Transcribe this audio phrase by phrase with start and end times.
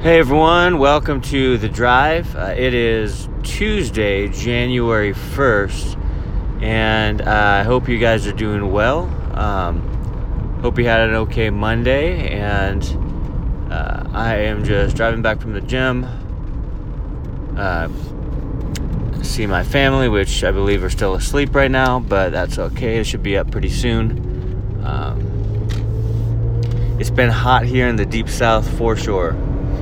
[0.00, 2.36] Hey everyone, welcome to The Drive.
[2.36, 9.06] Uh, it is Tuesday, January 1st, and uh, I hope you guys are doing well.
[9.36, 9.80] Um,
[10.62, 12.80] hope you had an okay Monday, and
[13.72, 16.04] uh, I am just driving back from the gym.
[17.56, 17.88] Uh,
[19.24, 22.98] see my family, which I believe are still asleep right now, but that's okay.
[22.98, 24.80] It should be up pretty soon.
[24.84, 25.24] Um,
[27.00, 29.36] it's been hot here in the deep south foreshore.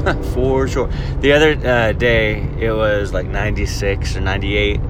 [0.34, 0.88] for sure.
[1.20, 4.80] The other uh, day, it was like 96 or 98.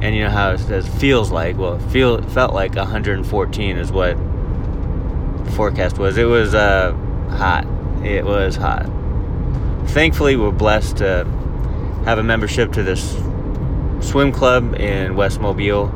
[0.00, 1.56] And you know how it says feels like?
[1.56, 4.16] Well, it, feel, felt like 114 is what
[5.44, 6.18] the forecast was.
[6.18, 6.92] It was uh,
[7.30, 7.66] hot.
[8.04, 8.86] It was hot.
[9.88, 11.24] Thankfully, we're blessed to
[12.04, 13.16] have a membership to this
[14.00, 15.86] swim club in West Mobile.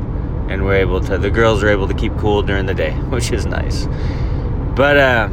[0.49, 3.31] And we're able to, the girls are able to keep cool during the day, which
[3.31, 3.85] is nice.
[4.75, 5.29] But, uh,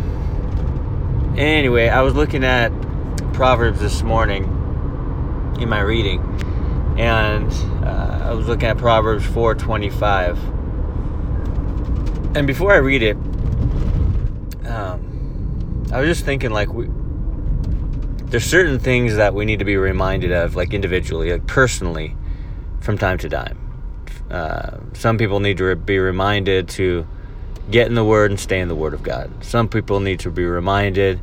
[1.37, 2.71] Anyway, I was looking at
[3.33, 4.43] Proverbs this morning
[5.61, 6.21] in my reading,
[6.99, 7.53] and
[7.85, 10.37] uh, I was looking at Proverbs 4:25.
[12.37, 13.17] And before I read it,
[14.67, 16.89] um, I was just thinking like we,
[18.27, 22.17] there's certain things that we need to be reminded of, like individually, like personally,
[22.81, 23.57] from time to time.
[24.29, 27.07] Uh, some people need to be reminded to
[27.71, 29.31] get in the Word and stay in the Word of God.
[29.45, 31.21] Some people need to be reminded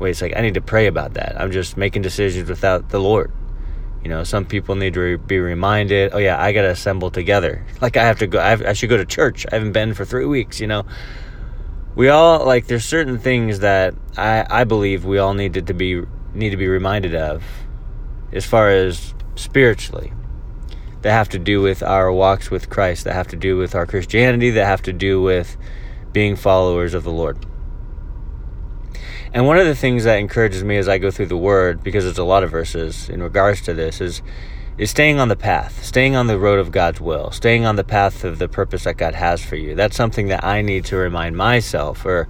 [0.00, 1.40] wait, it's like I need to pray about that.
[1.40, 3.30] I'm just making decisions without the Lord.
[4.02, 7.64] You know, some people need to be reminded, oh yeah, I got to assemble together.
[7.80, 9.46] Like I have to go, I, have, I should go to church.
[9.50, 10.84] I haven't been for three weeks, you know.
[11.94, 16.02] We all, like, there's certain things that I, I believe we all needed to be,
[16.34, 17.42] need to be reminded of
[18.32, 20.12] as far as spiritually
[21.02, 23.86] that have to do with our walks with Christ, that have to do with our
[23.86, 25.56] Christianity, that have to do with
[26.12, 27.44] being followers of the Lord.
[29.32, 32.04] And one of the things that encourages me as I go through the Word, because
[32.04, 34.22] there's a lot of verses in regards to this, is
[34.78, 37.84] is staying on the path, staying on the road of God's will, staying on the
[37.84, 39.74] path of the purpose that God has for you.
[39.74, 42.28] That's something that I need to remind myself, or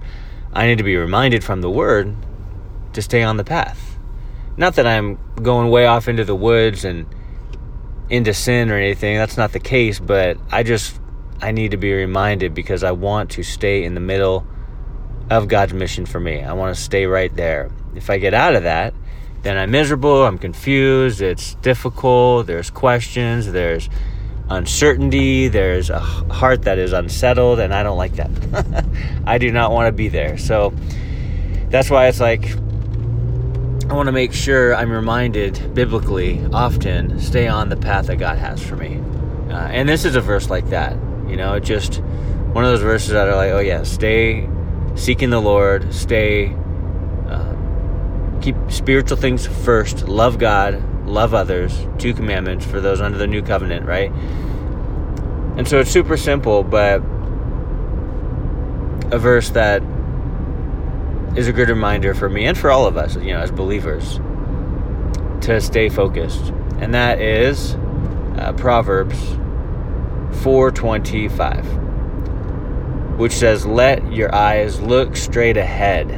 [0.51, 2.13] I need to be reminded from the Word
[2.91, 3.97] to stay on the path.
[4.57, 7.05] Not that I'm going way off into the woods and
[8.09, 9.15] into sin or anything.
[9.15, 10.99] That's not the case, but I just
[11.41, 14.45] I need to be reminded because I want to stay in the middle
[15.29, 16.41] of God's mission for me.
[16.41, 17.71] I want to stay right there.
[17.95, 18.93] If I get out of that,
[19.41, 23.89] then I'm miserable, I'm confused, it's difficult, there's questions, there's
[24.49, 28.85] uncertainty, there's a heart that is unsettled, and I don't like that.
[29.25, 30.37] I do not want to be there.
[30.37, 30.73] So
[31.69, 32.51] that's why it's like
[33.89, 38.37] I want to make sure I'm reminded biblically often stay on the path that God
[38.37, 39.01] has for me.
[39.49, 40.95] Uh, and this is a verse like that,
[41.31, 42.01] you know, just
[42.51, 44.47] one of those verses that are like, oh yeah, stay
[44.95, 46.53] seeking the Lord, stay,
[47.27, 47.55] uh,
[48.41, 53.41] keep spiritual things first, love God, love others, two commandments for those under the new
[53.41, 54.11] covenant, right?
[55.57, 56.97] And so it's super simple, but
[59.13, 59.81] a verse that
[61.37, 64.19] is a good reminder for me and for all of us, you know, as believers,
[65.45, 66.49] to stay focused.
[66.79, 67.75] And that is
[68.37, 69.37] uh, Proverbs
[70.41, 71.81] 425
[73.21, 76.09] which says, Let your eyes look straight ahead,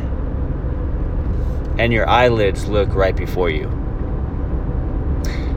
[1.77, 3.67] and your eyelids look right before you.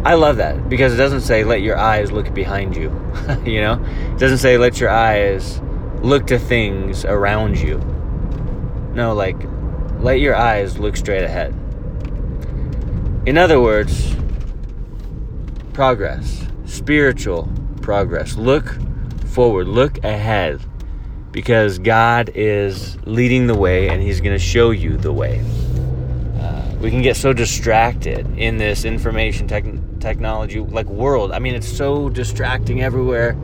[0.04, 2.90] I love that because it doesn't say, Let your eyes look behind you.
[3.44, 3.80] you know,
[4.12, 5.60] it doesn't say, Let your eyes
[6.02, 7.78] look to things around you.
[8.92, 9.36] No, like,
[10.00, 11.54] let your eyes look straight ahead.
[13.24, 14.16] In other words,
[15.74, 17.48] progress, spiritual
[17.86, 18.34] progress.
[18.34, 18.76] Look
[19.28, 20.60] forward, look ahead
[21.30, 25.38] because God is leading the way and He's going to show you the way.
[26.40, 31.30] Uh, we can get so distracted in this information tech- technology like world.
[31.30, 33.34] I mean, it's so distracting everywhere.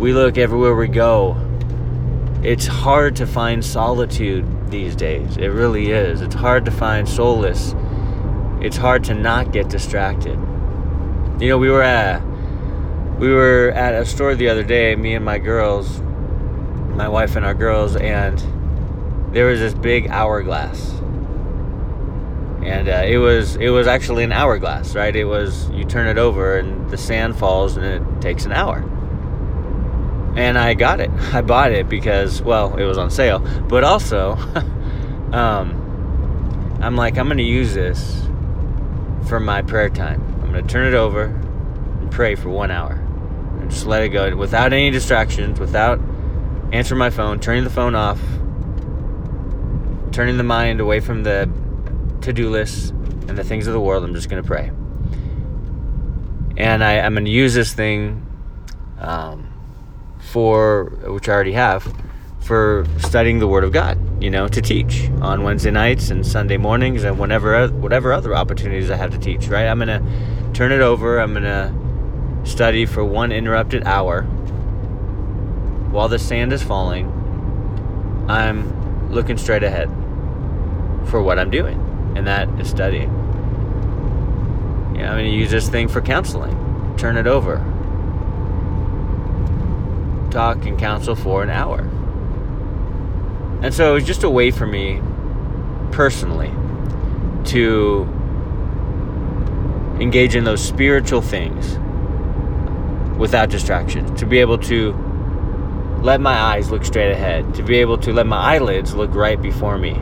[0.00, 1.36] We look everywhere we go.
[2.42, 5.36] It's hard to find solitude these days.
[5.36, 6.20] It really is.
[6.20, 7.76] It's hard to find solace.
[8.60, 10.36] It's hard to not get distracted.
[11.40, 12.27] You know, we were at
[13.18, 16.00] we were at a store the other day, me and my girls,
[16.98, 18.38] my wife and our girls, and
[19.32, 20.90] there was this big hourglass,
[22.62, 25.14] and uh, it was it was actually an hourglass, right?
[25.14, 28.78] It was you turn it over and the sand falls, and it takes an hour.
[30.36, 31.10] And I got it.
[31.32, 34.32] I bought it because well, it was on sale, but also,
[35.32, 38.22] um, I'm like I'm gonna use this
[39.28, 40.22] for my prayer time.
[40.42, 43.07] I'm gonna turn it over and pray for one hour, and
[43.68, 46.00] just let it go without any distractions, without
[46.72, 48.20] answering my phone, turning the phone off,
[50.12, 51.48] turning the mind away from the
[52.22, 54.70] to do list, and the things of the world, I'm just going to pray.
[56.56, 58.26] And I, am going to use this thing
[58.98, 59.46] um,
[60.18, 61.94] for, which I already have,
[62.40, 66.56] for studying the Word of God, you know, to teach on Wednesday nights and Sunday
[66.56, 69.66] mornings and whenever, whatever other opportunities I have to teach, right?
[69.66, 71.20] I'm going to turn it over.
[71.20, 71.72] I'm going to
[72.48, 74.22] study for one interrupted hour
[75.90, 77.06] while the sand is falling.
[78.28, 79.88] I'm looking straight ahead
[81.08, 81.78] for what I'm doing,
[82.16, 83.10] and that is studying.
[84.96, 86.94] Yeah, I'm going to use this thing for counseling.
[86.96, 87.56] Turn it over.
[90.30, 91.80] Talk and counsel for an hour.
[93.62, 95.00] And so it was just a way for me
[95.90, 96.52] personally
[97.50, 98.02] to
[100.00, 101.78] engage in those spiritual things
[103.18, 104.92] without distractions, to be able to
[106.02, 109.40] let my eyes look straight ahead, to be able to let my eyelids look right
[109.40, 109.92] before me.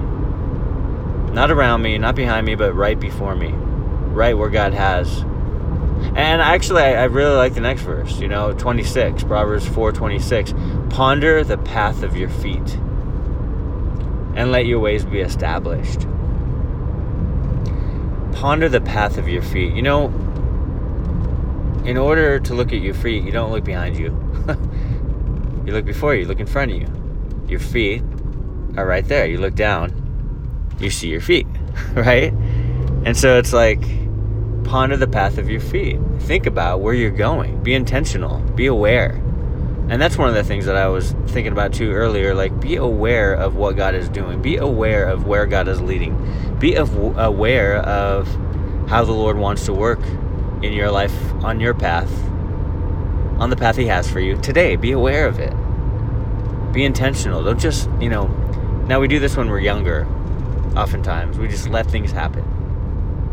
[1.33, 5.21] Not around me, not behind me, but right before me, right where God has.
[6.15, 10.55] And actually, I, I really like the next verse, you know, 26, Proverbs 4 26.
[10.91, 12.79] Ponder the path of your feet
[14.37, 16.01] and let your ways be established.
[18.33, 19.73] Ponder the path of your feet.
[19.75, 20.09] You know,
[21.87, 24.07] in order to look at your feet, you don't look behind you.
[25.65, 26.89] you look before you, look in front of you.
[27.49, 28.03] Your feet
[28.77, 29.27] are right there.
[29.27, 29.93] You look down,
[30.81, 31.47] you see your feet,
[31.95, 32.33] right?
[33.05, 33.81] And so it's like
[34.65, 36.01] ponder the path of your feet.
[36.19, 37.63] Think about where you're going.
[37.63, 38.41] Be intentional.
[38.41, 39.23] Be aware.
[39.89, 42.35] And that's one of the things that I was thinking about too earlier.
[42.35, 44.43] Like, be aware of what God is doing.
[44.43, 46.57] Be aware of where God is leading.
[46.59, 48.27] Be aware of
[48.89, 50.01] how the Lord wants to work
[50.63, 51.15] in your life
[51.45, 52.11] on your path,
[53.39, 54.77] on the path He has for you today.
[54.77, 55.53] Be aware of it.
[56.73, 57.43] Be intentional.
[57.43, 58.27] Don't just, you know,
[58.87, 60.07] now we do this when we're younger,
[60.77, 61.39] oftentimes.
[61.39, 62.45] We just let things happen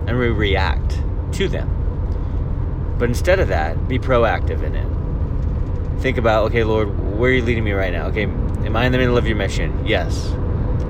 [0.08, 1.02] and we react
[1.34, 2.96] to them.
[2.98, 6.02] But instead of that, be proactive in it.
[6.02, 8.08] Think about, okay, Lord, where are you leading me right now?
[8.08, 9.86] Okay, am I in the middle of your mission?
[9.86, 10.32] Yes.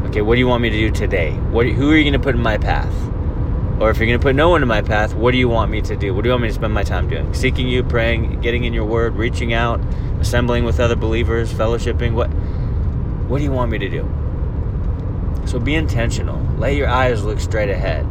[0.06, 1.34] Okay, what do you want me to do today?
[1.52, 2.94] What, who are you going to put in my path?
[3.80, 5.72] Or if you're going to put no one in my path, what do you want
[5.72, 6.14] me to do?
[6.14, 7.34] What do you want me to spend my time doing?
[7.34, 9.81] Seeking you, praying, getting in your word, reaching out,
[10.20, 12.14] assembling with other believers, fellowshipping.
[12.14, 12.28] What
[13.28, 14.10] what do you want me to do?
[15.46, 16.40] So be intentional.
[16.58, 18.06] Let your eyes look straight ahead.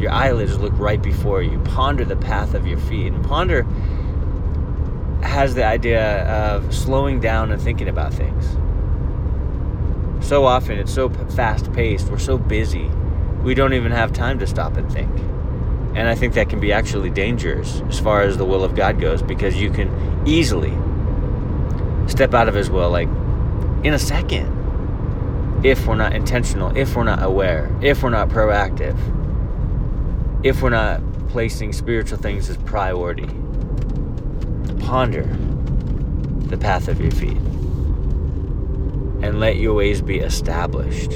[0.00, 1.58] Your eyelids look right before you.
[1.60, 3.12] Ponder the path of your feet.
[3.12, 3.62] And ponder
[5.22, 8.56] has the idea of slowing down and thinking about things.
[10.26, 12.90] So often it's so fast paced, we're so busy
[13.46, 15.08] we don't even have time to stop and think.
[15.94, 19.00] And I think that can be actually dangerous as far as the will of God
[19.00, 19.88] goes because you can
[20.26, 20.76] easily
[22.08, 23.06] step out of His will like
[23.84, 28.96] in a second if we're not intentional, if we're not aware, if we're not proactive,
[30.44, 33.30] if we're not placing spiritual things as priority.
[34.80, 35.22] Ponder
[36.48, 37.38] the path of your feet
[39.22, 41.12] and let your ways be established.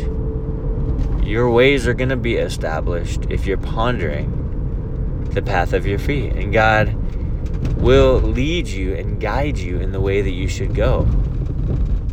[1.30, 6.32] Your ways are going to be established if you're pondering the path of your feet.
[6.32, 6.92] And God
[7.76, 11.06] will lead you and guide you in the way that you should go.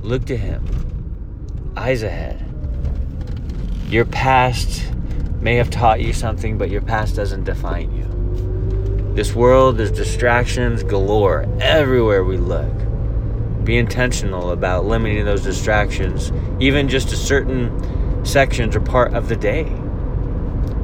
[0.04, 0.64] Look to Him,
[1.76, 2.46] eyes ahead.
[3.90, 4.88] Your past
[5.42, 9.16] may have taught you something, but your past doesn't define you.
[9.16, 12.72] This world is distractions galore everywhere we look.
[13.64, 17.97] Be intentional about limiting those distractions, even just a certain
[18.28, 19.64] sections or part of the day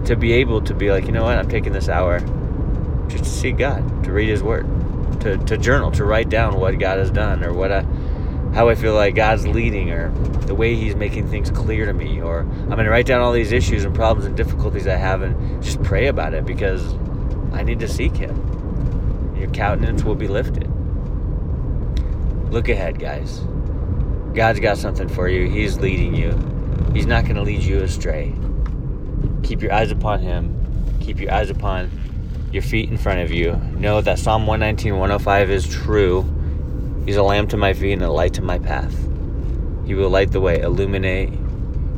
[0.05, 2.19] to be able to be like, you know what, I'm taking this hour
[3.07, 4.65] just to see God, to read His Word,
[5.21, 7.81] to, to journal, to write down what God has done or what I,
[8.53, 10.09] how I feel like God's leading or
[10.45, 12.21] the way He's making things clear to me.
[12.21, 15.21] Or I'm going to write down all these issues and problems and difficulties I have
[15.21, 16.95] and just pray about it because
[17.53, 19.35] I need to seek Him.
[19.37, 20.69] Your countenance will be lifted.
[22.51, 23.39] Look ahead, guys.
[24.33, 25.49] God's got something for you.
[25.49, 26.52] He's leading you.
[26.93, 28.33] He's not going to lead you astray.
[29.43, 30.97] Keep your eyes upon Him.
[30.99, 31.91] Keep your eyes upon
[32.51, 33.55] your feet in front of you.
[33.75, 36.23] Know that Psalm 119, 105 is true.
[37.05, 38.95] He's a lamp to my feet and a light to my path.
[39.85, 41.33] He will light the way, illuminate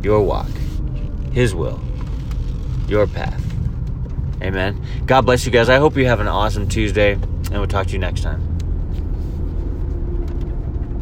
[0.01, 0.50] your walk,
[1.32, 1.80] His will,
[2.88, 3.44] your path.
[4.42, 4.82] Amen.
[5.06, 5.70] God bless you guys.
[5.70, 8.55] I hope you have an awesome Tuesday, and we'll talk to you next time.